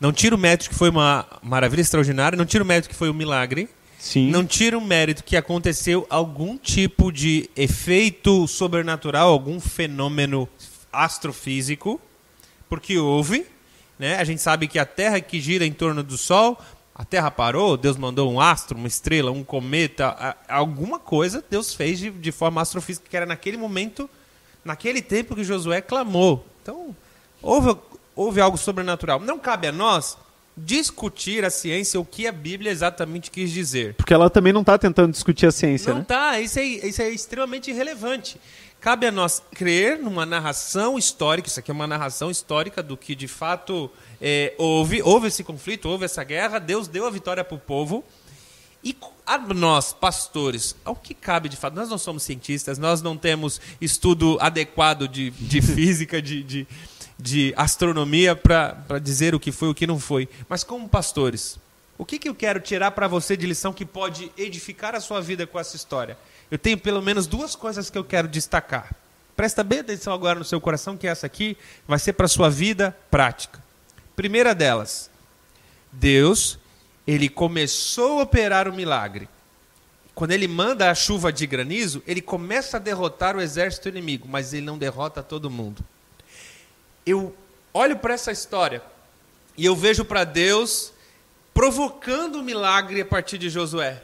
[0.01, 3.07] Não tira o mérito que foi uma maravilha extraordinária, não tira o mérito que foi
[3.07, 3.69] um milagre.
[3.99, 4.31] Sim.
[4.31, 10.49] Não tira o mérito que aconteceu algum tipo de efeito sobrenatural, algum fenômeno
[10.91, 12.01] astrofísico,
[12.67, 13.45] porque houve.
[13.99, 14.15] Né?
[14.15, 16.59] A gente sabe que a Terra que gira em torno do Sol,
[16.95, 21.99] a Terra parou, Deus mandou um astro, uma estrela, um cometa, alguma coisa Deus fez
[21.99, 24.09] de, de forma astrofísica, que era naquele momento,
[24.65, 26.43] naquele tempo que Josué clamou.
[26.63, 26.95] Então,
[27.39, 27.75] houve
[28.21, 29.19] houve algo sobrenatural.
[29.19, 30.17] Não cabe a nós
[30.55, 33.95] discutir a ciência, o que a Bíblia exatamente quis dizer.
[33.95, 36.03] Porque ela também não está tentando discutir a ciência, não né?
[36.03, 38.39] está, isso é, isso é extremamente irrelevante.
[38.79, 43.15] Cabe a nós crer numa narração histórica, isso aqui é uma narração histórica do que
[43.15, 47.55] de fato é, houve, houve esse conflito, houve essa guerra, Deus deu a vitória para
[47.55, 48.03] o povo.
[48.83, 51.75] E a nós, pastores, ao que cabe de fato?
[51.75, 56.67] Nós não somos cientistas, nós não temos estudo adequado de, de física, de, de,
[57.21, 60.27] de astronomia para dizer o que foi e o que não foi.
[60.49, 61.59] Mas como pastores,
[61.97, 65.21] o que, que eu quero tirar para você de lição que pode edificar a sua
[65.21, 66.17] vida com essa história?
[66.49, 68.95] Eu tenho pelo menos duas coisas que eu quero destacar.
[69.35, 71.55] Presta bem atenção agora no seu coração, que essa aqui
[71.87, 73.63] vai ser para a sua vida prática.
[74.15, 75.09] Primeira delas,
[75.91, 76.57] Deus,
[77.05, 79.29] ele começou a operar o milagre.
[80.13, 84.53] Quando ele manda a chuva de granizo, ele começa a derrotar o exército inimigo, mas
[84.53, 85.83] ele não derrota todo mundo
[87.05, 87.35] eu
[87.73, 88.81] olho para essa história
[89.57, 90.93] e eu vejo para Deus
[91.53, 94.01] provocando um milagre a partir de Josué.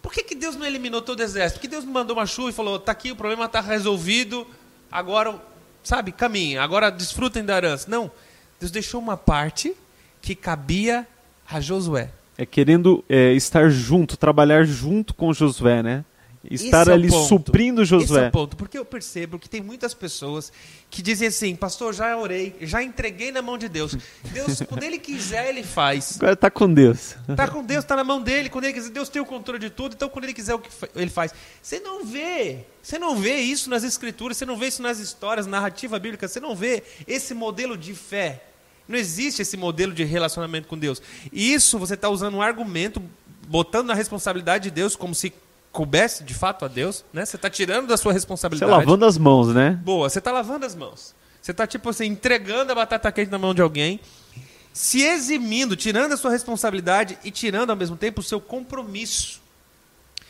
[0.00, 1.58] Por que, que Deus não eliminou todo o exército?
[1.58, 4.46] Por que Deus não mandou uma chuva e falou: está aqui, o problema está resolvido,
[4.90, 5.40] agora,
[5.82, 7.88] sabe, caminha, agora desfrutem da herança?
[7.88, 8.10] Não.
[8.58, 9.74] Deus deixou uma parte
[10.20, 11.06] que cabia
[11.48, 12.10] a Josué.
[12.36, 16.04] É querendo é, estar junto, trabalhar junto com Josué, né?
[16.50, 18.04] Estar é ali suprindo Josué.
[18.04, 20.52] Esse é o ponto, porque eu percebo que tem muitas pessoas
[20.90, 23.96] que dizem assim, pastor, já orei, já entreguei na mão de Deus.
[24.32, 26.16] Deus, quando Ele quiser, Ele faz.
[26.16, 27.16] Agora está com Deus.
[27.28, 28.48] Está com Deus, está na mão dele.
[28.48, 30.68] Quando Ele quiser, Deus tem o controle de tudo, então quando Ele quiser, o que
[30.96, 31.32] Ele faz.
[31.62, 35.46] Você não vê, você não vê isso nas escrituras, você não vê isso nas histórias,
[35.46, 38.42] narrativa bíblica, você não vê esse modelo de fé.
[38.88, 41.00] Não existe esse modelo de relacionamento com Deus.
[41.32, 43.00] E isso você está usando um argumento,
[43.46, 45.32] botando na responsabilidade de Deus como se
[45.72, 47.24] coubesse de fato a Deus, né?
[47.24, 48.70] Você está tirando da sua responsabilidade.
[48.70, 49.80] Você lavando as mãos, né?
[49.82, 51.14] Boa, você está lavando as mãos.
[51.40, 53.98] Você está tipo assim entregando a batata quente na mão de alguém,
[54.72, 59.40] se eximindo, tirando a sua responsabilidade e tirando ao mesmo tempo o seu compromisso,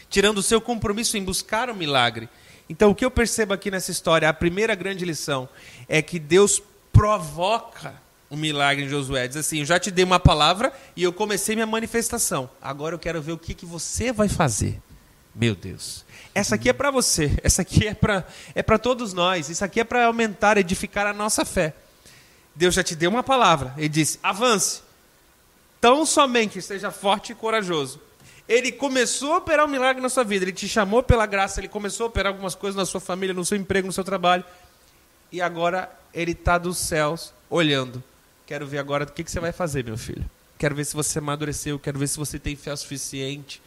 [0.09, 2.29] tirando o seu compromisso em buscar o milagre.
[2.69, 5.49] Então o que eu percebo aqui nessa história, a primeira grande lição
[5.89, 7.95] é que Deus provoca
[8.31, 9.29] o milagre em Josué.
[9.29, 12.49] Diz assim: Eu já te dei uma palavra e eu comecei minha manifestação.
[12.63, 14.81] Agora eu quero ver o que, que você vai fazer.
[15.35, 16.05] Meu Deus.
[16.35, 17.33] Essa aqui é para você.
[17.43, 19.49] Essa aqui é para é todos nós.
[19.49, 21.75] Isso aqui é para aumentar, edificar a nossa fé.
[22.55, 23.75] Deus já te deu uma palavra.
[23.77, 24.83] Ele disse: avance.
[25.81, 28.01] Tão somente seja forte e corajoso.
[28.49, 30.45] Ele começou a operar um milagre na sua vida.
[30.45, 31.61] Ele te chamou pela graça.
[31.61, 34.45] Ele começou a operar algumas coisas na sua família, no seu emprego, no seu trabalho.
[35.31, 38.03] E agora ele está dos céus olhando.
[38.47, 40.25] Quero ver agora o que, que você vai fazer, meu filho.
[40.59, 41.79] Quero ver se você amadureceu.
[41.79, 43.63] Quero ver se você tem fé suficiente.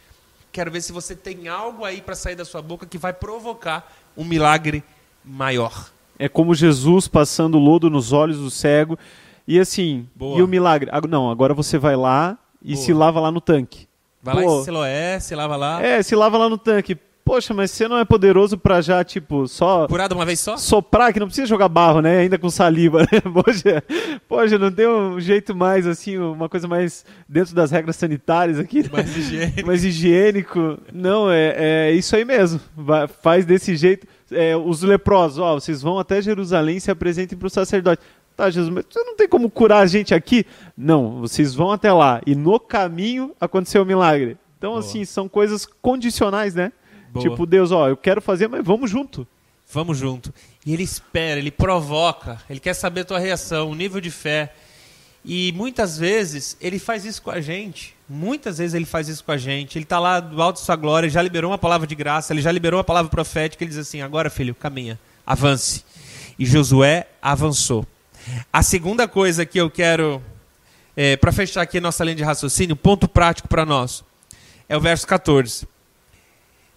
[0.56, 3.92] Quero ver se você tem algo aí para sair da sua boca que vai provocar
[4.16, 4.82] um milagre
[5.22, 5.90] maior.
[6.18, 8.98] É como Jesus passando lodo nos olhos do cego
[9.46, 10.38] e assim, Boa.
[10.38, 10.90] e o milagre?
[11.10, 12.86] Não, agora você vai lá e Boa.
[12.86, 13.86] se lava lá no tanque.
[14.22, 15.82] Vai Pô, lá e se loé, se lava lá.
[15.82, 16.96] É, se lava lá no tanque.
[17.26, 19.88] Poxa, mas você não é poderoso pra já, tipo, só.
[19.88, 20.56] Curado uma vez só?
[20.56, 22.18] Soprar, que não precisa jogar barro, né?
[22.18, 23.20] Ainda com saliva, né?
[23.34, 23.82] Poxa,
[24.28, 28.88] poxa, não tem um jeito mais, assim, uma coisa mais dentro das regras sanitárias aqui.
[28.92, 29.66] Mais higiênico.
[29.66, 30.78] mais higiênico.
[30.92, 32.60] Não, é, é isso aí mesmo.
[32.76, 34.06] Vai, faz desse jeito.
[34.30, 38.02] É, os leprosos, ó, vocês vão até Jerusalém e se apresentem pro sacerdote.
[38.36, 40.46] Tá, Jesus, mas você não tem como curar a gente aqui?
[40.78, 42.20] Não, vocês vão até lá.
[42.24, 44.38] E no caminho aconteceu o milagre.
[44.56, 44.80] Então, Boa.
[44.80, 46.70] assim, são coisas condicionais, né?
[47.16, 47.30] Boa.
[47.30, 49.26] Tipo, Deus, ó, eu quero fazer, mas vamos junto.
[49.72, 50.32] Vamos junto.
[50.64, 54.52] E ele espera, ele provoca, ele quer saber a tua reação, o nível de fé.
[55.24, 57.96] E muitas vezes ele faz isso com a gente.
[58.08, 59.76] Muitas vezes ele faz isso com a gente.
[59.76, 62.40] Ele está lá do alto de sua glória, já liberou uma palavra de graça, ele
[62.40, 63.64] já liberou uma palavra profética.
[63.64, 65.84] Ele diz assim: agora, filho, caminha, avance.
[66.38, 67.84] E Josué avançou.
[68.52, 70.22] A segunda coisa que eu quero,
[70.96, 74.04] é, para fechar aqui nossa linha de raciocínio, ponto prático para nós,
[74.68, 75.66] é o verso 14.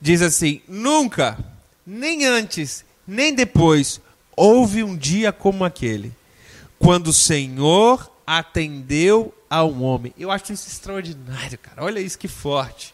[0.02, 1.38] Diz assim: Nunca,
[1.86, 4.02] nem antes, nem depois,
[4.36, 6.12] houve um dia como aquele,
[6.78, 10.14] quando o Senhor atendeu a um homem.
[10.18, 11.84] Eu acho isso extraordinário, cara.
[11.84, 12.94] Olha isso que forte.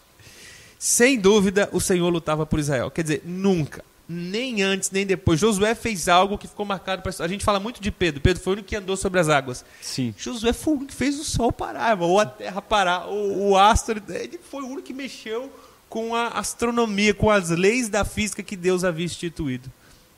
[0.79, 2.91] Sem dúvida, o Senhor lutava por Israel.
[2.91, 5.39] Quer dizer, nunca nem antes nem depois.
[5.39, 8.21] Josué fez algo que ficou marcado para a gente fala muito de Pedro.
[8.21, 9.65] Pedro foi o único que andou sobre as águas.
[9.81, 10.13] Sim.
[10.17, 13.57] Josué foi o único que fez o sol parar, ou a terra parar, o, o
[13.57, 14.01] astro.
[14.09, 15.51] Ele foi o único que mexeu
[15.95, 19.71] com a astronomia, com as leis da física que Deus havia instituído.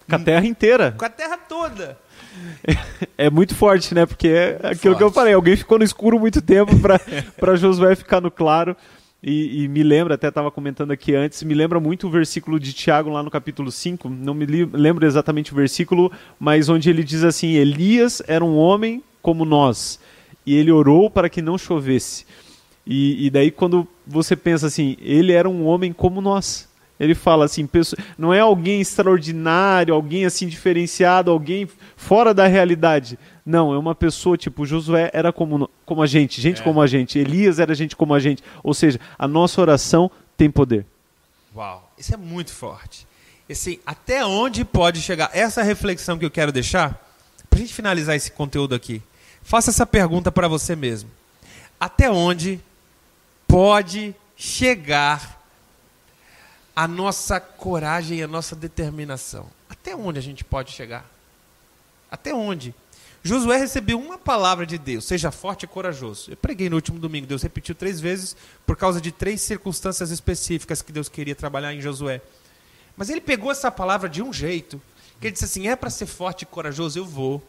[0.09, 0.95] Com a terra inteira.
[0.97, 1.99] Com a terra toda.
[3.15, 4.03] É, muito forte, né?
[4.07, 4.97] Porque é aquilo forte.
[4.97, 8.75] que eu falei, alguém ficou no escuro muito tempo para Josué ficar no claro.
[9.21, 12.73] E, e, me lembra, até estava comentando aqui antes, me lembra muito o versículo de
[12.73, 17.23] Tiago lá no capítulo 5, não me lembro exatamente o versículo, mas onde ele diz
[17.23, 19.99] assim: Elias era um homem como nós,
[20.43, 22.25] e ele orou para que não chovesse.
[22.89, 26.69] E, e daí, quando você pensa assim, ele era um homem como nós.
[26.97, 27.69] Ele fala assim,
[28.17, 33.19] não é alguém extraordinário, alguém assim diferenciado, alguém fora da realidade.
[33.45, 36.63] Não, é uma pessoa tipo Josué era como, como a gente, gente é.
[36.63, 37.19] como a gente.
[37.19, 38.41] Elias era gente como a gente.
[38.63, 40.85] Ou seja, a nossa oração tem poder.
[41.55, 43.05] Uau, isso é muito forte.
[43.49, 45.29] Assim, até onde pode chegar?
[45.33, 46.99] Essa reflexão que eu quero deixar,
[47.49, 49.01] para a gente finalizar esse conteúdo aqui,
[49.43, 51.09] faça essa pergunta para você mesmo.
[51.79, 52.59] Até onde
[53.47, 55.41] pode chegar
[56.75, 59.47] a nossa coragem e a nossa determinação.
[59.69, 61.05] Até onde a gente pode chegar?
[62.11, 62.73] Até onde?
[63.23, 66.31] Josué recebeu uma palavra de Deus, seja forte e corajoso.
[66.31, 70.81] Eu preguei no último domingo, Deus repetiu três vezes por causa de três circunstâncias específicas
[70.81, 72.21] que Deus queria trabalhar em Josué.
[72.95, 74.81] Mas ele pegou essa palavra de um jeito,
[75.19, 77.43] que ele disse assim: é para ser forte e corajoso, eu vou.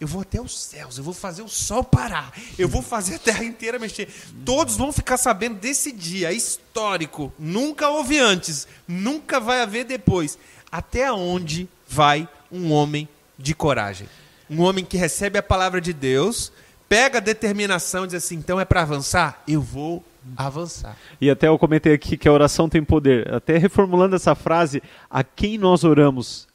[0.00, 3.18] Eu vou até os céus, eu vou fazer o sol parar, eu vou fazer a
[3.18, 4.08] terra inteira mexer.
[4.44, 7.32] Todos vão ficar sabendo desse dia histórico.
[7.36, 10.38] Nunca houve antes, nunca vai haver depois.
[10.70, 14.08] Até onde vai um homem de coragem?
[14.48, 16.52] Um homem que recebe a palavra de Deus,
[16.88, 19.42] pega a determinação e diz assim: então é para avançar?
[19.48, 20.04] Eu vou
[20.36, 20.96] avançar.
[21.20, 23.32] E até eu comentei aqui que a oração tem poder.
[23.32, 26.47] Até reformulando essa frase, a quem nós oramos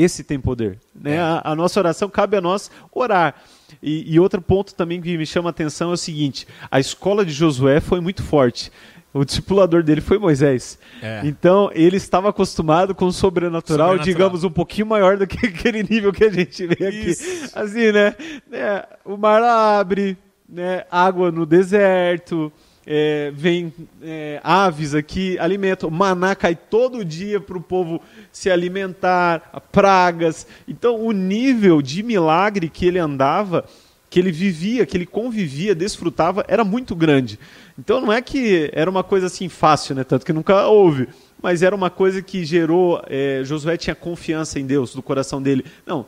[0.00, 0.78] esse tem poder.
[0.94, 1.16] Né?
[1.16, 1.20] É.
[1.20, 3.34] A, a, nossa oração cabe a nós orar.
[3.82, 7.24] E, e, outro ponto também que me chama a atenção é o seguinte: a escola
[7.24, 8.70] de Josué foi muito forte.
[9.12, 10.78] O discipulador dele foi Moisés.
[11.02, 11.22] É.
[11.24, 15.82] Então, ele estava acostumado com o sobrenatural, sobrenatural, digamos, um pouquinho maior do que aquele
[15.82, 17.10] nível que a gente vê aqui.
[17.10, 17.50] Isso.
[17.58, 18.14] Assim, né?
[18.52, 20.16] É, o mar abre,
[20.48, 20.84] né?
[20.88, 22.52] água no deserto,
[22.86, 28.00] é, vem é, aves aqui, alimento, maná cai todo dia para o povo
[28.32, 30.46] se alimentar, pragas.
[30.66, 33.64] Então, o nível de milagre que ele andava,
[34.08, 37.38] que ele vivia, que ele convivia, desfrutava, era muito grande.
[37.78, 40.04] Então, não é que era uma coisa assim fácil, né?
[40.04, 41.08] tanto que nunca houve.
[41.42, 43.02] Mas era uma coisa que gerou.
[43.06, 45.64] É, Josué tinha confiança em Deus, do coração dele.
[45.86, 46.04] Não,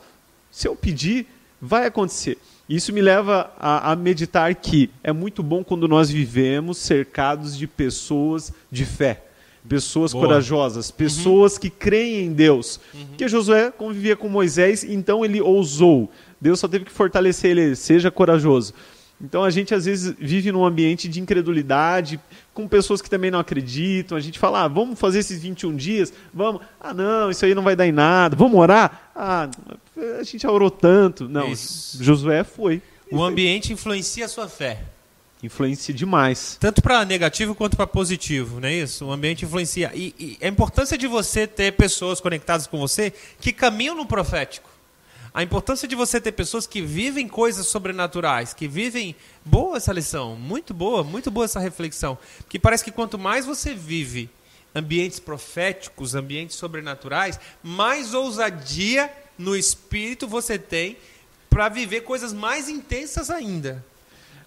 [0.51, 1.25] se eu pedir,
[1.59, 2.37] vai acontecer.
[2.73, 7.67] Isso me leva a, a, meditar que é muito bom quando nós vivemos cercados de
[7.67, 9.25] pessoas de fé,
[9.69, 10.25] pessoas Boa.
[10.25, 10.95] corajosas, uhum.
[10.95, 11.59] pessoas uhum.
[11.59, 12.79] que creem em Deus.
[12.91, 13.05] Uhum.
[13.15, 16.09] Que Josué convivia com Moisés, então ele ousou.
[16.41, 18.73] Deus só teve que fortalecer ele, seja corajoso.
[19.23, 22.19] Então a gente às vezes vive num ambiente de incredulidade,
[22.53, 24.17] com pessoas que também não acreditam.
[24.17, 26.11] A gente fala, ah, vamos fazer esses 21 dias?
[26.33, 26.61] Vamos.
[26.77, 28.35] Ah, não, isso aí não vai dar em nada.
[28.35, 29.11] Vamos orar?
[29.15, 29.49] Ah,
[30.19, 31.29] a gente já orou tanto.
[31.29, 32.03] Não, isso.
[32.03, 32.81] Josué foi.
[33.09, 34.83] O ambiente influencia a sua fé.
[35.41, 36.57] Influencia demais.
[36.59, 39.05] Tanto para negativo quanto para positivo, não é isso?
[39.05, 39.91] O ambiente influencia.
[39.93, 44.72] E, e a importância de você ter pessoas conectadas com você que caminham no profético
[45.33, 49.15] a importância de você ter pessoas que vivem coisas sobrenaturais, que vivem.
[49.43, 52.17] Boa essa lição, muito boa, muito boa essa reflexão.
[52.37, 54.29] Porque parece que quanto mais você vive
[54.75, 60.97] ambientes proféticos, ambientes sobrenaturais, mais ousadia no espírito você tem
[61.49, 63.83] para viver coisas mais intensas ainda.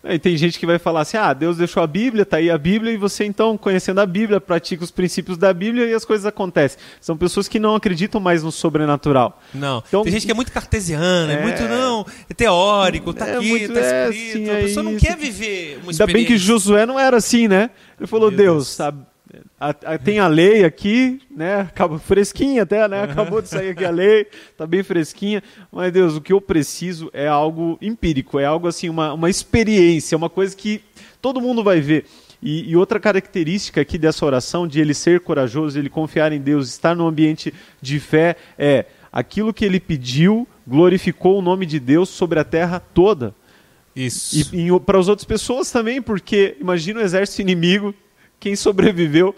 [0.04, 2.58] E tem gente que vai falar assim: ah, Deus deixou a Bíblia, tá aí a
[2.58, 6.26] Bíblia, e você então, conhecendo a Bíblia, pratica os princípios da Bíblia e as coisas
[6.26, 6.78] acontecem.
[7.00, 9.40] São pessoas que não acreditam mais no sobrenatural.
[9.52, 9.82] Não.
[9.86, 13.36] Então, tem gente que é muito cartesiana, é, é muito, não, é teórico, tá é
[13.36, 14.50] aqui, muito, tá é, escrito.
[14.50, 16.04] É, a pessoa não quer viver uma experiência.
[16.04, 17.70] Ainda bem que Josué não era assim, né?
[17.98, 19.06] Ele falou: Deus, Deus
[19.58, 21.60] a, a, tem a lei aqui, né?
[21.60, 23.02] Acaba fresquinha até, né?
[23.10, 25.42] Acabou de sair aqui a lei, tá bem fresquinha.
[25.72, 30.16] Mas Deus, o que eu preciso é algo empírico, é algo assim, uma, uma experiência,
[30.16, 30.82] uma coisa que
[31.22, 32.04] todo mundo vai ver.
[32.42, 36.68] E, e, outra característica aqui dessa oração, de ele ser corajoso, ele confiar em Deus,
[36.68, 42.08] estar num ambiente de fé, é aquilo que ele pediu glorificou o nome de Deus
[42.08, 43.34] sobre a terra toda.
[43.94, 44.54] Isso.
[44.54, 47.94] E, e para as outras pessoas também, porque imagina o exército inimigo
[48.38, 49.34] quem sobreviveu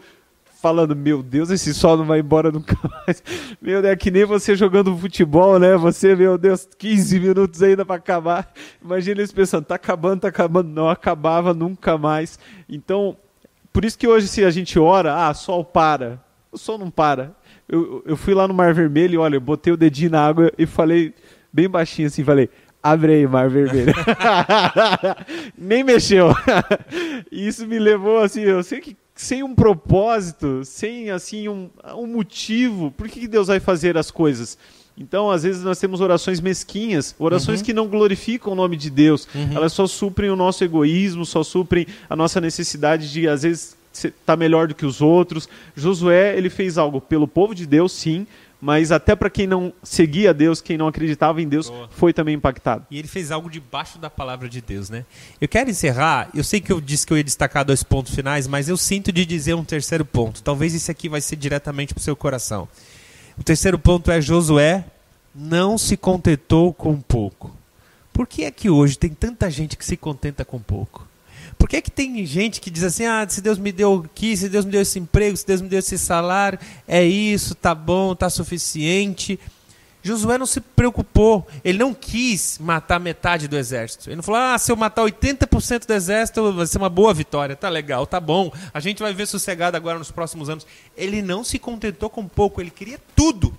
[0.61, 3.23] falando, meu Deus, esse sol não vai embora nunca mais.
[3.63, 5.77] Meu é que nem você jogando futebol, né?
[5.77, 8.53] Você, meu Deus, 15 minutos ainda para acabar.
[8.83, 10.69] Imagina eles pensando, tá acabando, tá acabando.
[10.69, 12.39] Não acabava nunca mais.
[12.69, 13.17] Então,
[13.73, 16.21] por isso que hoje se a gente ora, ah, sol para.
[16.51, 17.37] O sol não para.
[17.69, 20.67] Eu, eu fui lá no Mar Vermelho olha, eu botei o dedinho na água e
[20.67, 21.15] falei
[21.53, 22.51] bem baixinho assim, falei,
[22.83, 23.93] Abre aí, Mar Vermelho.
[25.59, 26.29] Nem mexeu.
[27.31, 32.93] Isso me levou assim, eu sei que sem um propósito, sem assim um, um motivo,
[32.93, 34.57] por que Deus vai fazer as coisas?
[34.97, 37.67] Então, às vezes, nós temos orações mesquinhas, orações uhum.
[37.67, 39.29] que não glorificam o nome de Deus.
[39.35, 39.53] Uhum.
[39.55, 44.13] Elas só suprem o nosso egoísmo, só suprem a nossa necessidade de, às vezes, estar
[44.25, 45.49] tá melhor do que os outros.
[45.77, 48.27] Josué, ele fez algo pelo povo de Deus, sim,
[48.61, 51.89] mas até para quem não seguia Deus, quem não acreditava em Deus, Boa.
[51.93, 52.87] foi também impactado.
[52.91, 55.05] E ele fez algo debaixo da palavra de Deus, né?
[55.41, 58.47] Eu quero encerrar, eu sei que eu disse que eu ia destacar dois pontos finais,
[58.49, 60.43] mas eu sinto de dizer um terceiro ponto.
[60.43, 62.69] Talvez esse aqui vai ser diretamente para o seu coração.
[63.39, 64.85] O terceiro ponto é Josué
[65.35, 67.57] não se contentou com pouco.
[68.13, 71.08] Por que é que hoje tem tanta gente que se contenta com pouco?
[71.59, 74.49] Por que, que tem gente que diz assim: ah, se Deus me deu aqui, se
[74.49, 78.15] Deus me deu esse emprego, se Deus me deu esse salário, é isso, tá bom,
[78.15, 79.39] tá suficiente.
[80.01, 84.09] Josué não se preocupou, ele não quis matar metade do exército.
[84.09, 87.57] Ele não falou: ah, se eu matar 80% do exército, vai ser uma boa vitória,
[87.57, 90.67] tá legal, tá bom, a gente vai ver sossegado agora nos próximos anos.
[90.97, 93.53] Ele não se contentou com pouco, ele queria tudo.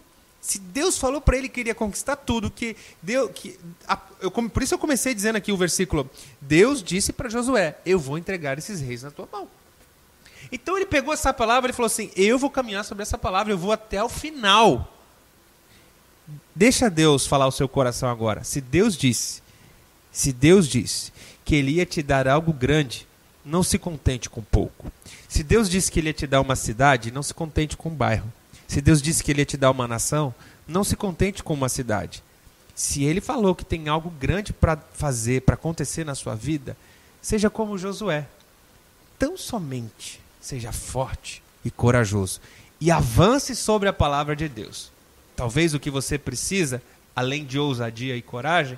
[0.50, 3.56] Se Deus falou para ele que queria conquistar tudo, que deu, que
[3.88, 6.10] a, eu, por isso eu comecei dizendo aqui o versículo:
[6.42, 9.48] Deus disse para Josué: Eu vou entregar esses reis na tua mão.
[10.52, 13.60] Então ele pegou essa palavra e falou assim: Eu vou caminhar sobre essa palavra, eu
[13.60, 14.92] vou até o final.
[16.56, 18.44] Deixa Deus falar o seu coração agora.
[18.44, 19.44] Se Deus disse,
[20.12, 21.14] se Deus disse
[21.46, 23.08] que Ele ia te dar algo grande,
[23.46, 24.92] não se contente com pouco.
[25.28, 27.96] Se Deus disse que Ele ia te dar uma cidade, não se contente com um
[27.96, 28.34] bairro.
[28.70, 30.34] Se Deus disse que Ele ia te dar uma nação,
[30.68, 32.24] não se contente com uma cidade.
[32.76, 36.78] Se Ele falou que tem algo grande para fazer, para acontecer na sua vida,
[37.20, 38.28] seja como Josué.
[39.18, 42.40] Tão somente seja forte e corajoso
[42.80, 44.92] e avance sobre a palavra de Deus.
[45.36, 46.80] Talvez o que você precisa,
[47.16, 48.78] além de ousadia e coragem,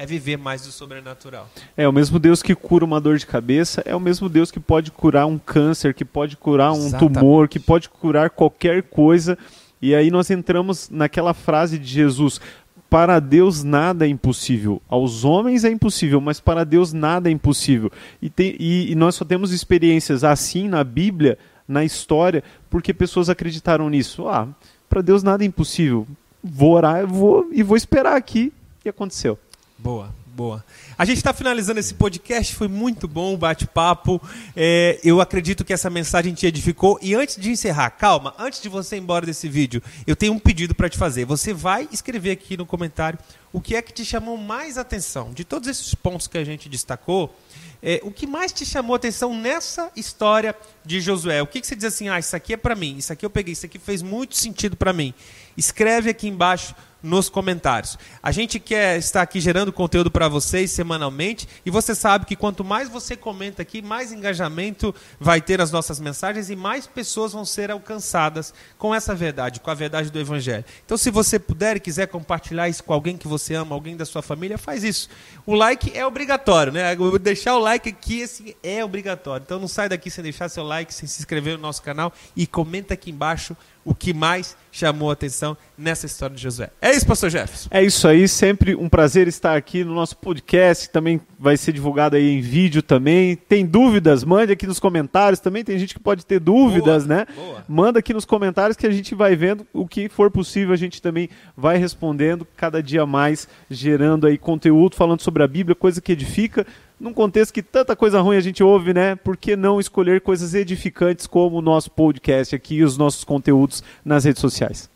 [0.00, 1.46] é viver mais do sobrenatural.
[1.76, 4.58] É o mesmo Deus que cura uma dor de cabeça, é o mesmo Deus que
[4.58, 7.18] pode curar um câncer, que pode curar um Exatamente.
[7.18, 9.36] tumor, que pode curar qualquer coisa.
[9.80, 12.40] E aí nós entramos naquela frase de Jesus:
[12.88, 14.80] para Deus nada é impossível.
[14.88, 17.92] Aos homens é impossível, mas para Deus nada é impossível.
[18.22, 21.36] E, tem, e, e nós só temos experiências assim na Bíblia,
[21.68, 24.26] na história, porque pessoas acreditaram nisso.
[24.28, 24.48] Ah,
[24.88, 26.06] para Deus nada é impossível.
[26.42, 28.50] Vou orar vou, e vou esperar aqui.
[28.82, 29.38] E aconteceu.
[29.82, 30.64] Boa, Boa.
[30.96, 34.20] A gente está finalizando esse podcast, foi muito bom o bate-papo.
[34.54, 36.98] É, eu acredito que essa mensagem te edificou.
[37.02, 40.38] E antes de encerrar, calma, antes de você ir embora desse vídeo, eu tenho um
[40.38, 41.24] pedido para te fazer.
[41.24, 43.18] Você vai escrever aqui no comentário
[43.52, 45.32] o que é que te chamou mais atenção.
[45.32, 47.34] De todos esses pontos que a gente destacou,
[47.82, 50.54] é, o que mais te chamou atenção nessa história
[50.84, 51.42] de Josué?
[51.42, 53.30] O que, que você diz assim, ah, isso aqui é para mim, isso aqui eu
[53.30, 55.12] peguei, isso aqui fez muito sentido para mim.
[55.56, 57.98] Escreve aqui embaixo nos comentários.
[58.22, 62.64] A gente quer estar aqui gerando conteúdo para vocês semanalmente e você sabe que quanto
[62.64, 67.44] mais você comenta aqui, mais engajamento vai ter as nossas mensagens e mais pessoas vão
[67.44, 70.64] ser alcançadas com essa verdade, com a verdade do Evangelho.
[70.84, 74.04] Então, se você puder e quiser compartilhar isso com alguém que você ama, alguém da
[74.04, 75.08] sua família, faz isso.
[75.46, 76.96] O like é obrigatório, né?
[77.20, 79.44] Deixar o like aqui assim, é obrigatório.
[79.44, 82.46] Então, não sai daqui sem deixar seu like, sem se inscrever no nosso canal e
[82.46, 86.70] comenta aqui embaixo o que mais chamou a atenção nessa história de Josué.
[86.80, 87.68] É isso, pastor Jefferson.
[87.70, 92.16] É isso aí, sempre um prazer estar aqui no nosso podcast, também vai ser divulgado
[92.16, 93.36] aí em vídeo também.
[93.36, 97.26] Tem dúvidas, mande aqui nos comentários, também tem gente que pode ter dúvidas, boa, né?
[97.34, 97.64] Boa.
[97.68, 101.00] Manda aqui nos comentários que a gente vai vendo o que for possível, a gente
[101.00, 106.12] também vai respondendo cada dia mais, gerando aí conteúdo, falando sobre a Bíblia, coisa que
[106.12, 106.66] edifica,
[107.00, 109.16] num contexto que tanta coisa ruim a gente ouve, né?
[109.16, 113.82] Por que não escolher coisas edificantes como o nosso podcast aqui e os nossos conteúdos
[114.04, 114.90] nas redes sociais?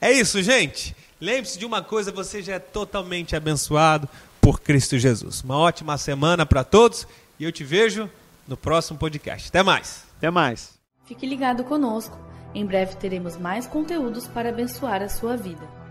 [0.00, 0.96] É isso, gente.
[1.20, 4.08] Lembre-se de uma coisa, você já é totalmente abençoado
[4.40, 5.42] por Cristo Jesus.
[5.42, 7.06] Uma ótima semana para todos
[7.38, 8.10] e eu te vejo
[8.46, 9.48] no próximo podcast.
[9.48, 10.04] Até mais.
[10.18, 10.74] Até mais.
[11.06, 12.18] Fique ligado conosco.
[12.54, 15.85] Em breve teremos mais conteúdos para abençoar a sua vida.